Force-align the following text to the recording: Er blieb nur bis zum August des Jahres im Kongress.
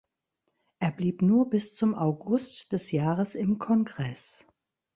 Er 0.79 0.89
blieb 0.89 1.21
nur 1.21 1.51
bis 1.51 1.75
zum 1.75 1.93
August 1.93 2.71
des 2.73 2.91
Jahres 2.91 3.35
im 3.35 3.59
Kongress. 3.59 4.43